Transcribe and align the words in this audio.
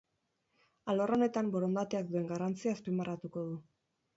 Alor 0.93 1.13
honetan 1.17 1.51
borondateak 1.57 2.09
duen 2.15 2.27
garrantzia 2.33 2.77
azpimarratuko 2.79 3.45
du. 3.53 3.61